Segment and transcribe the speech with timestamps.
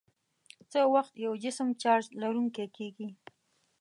[0.71, 3.09] څه وخت یو جسم چارج لرونکی کیږي؟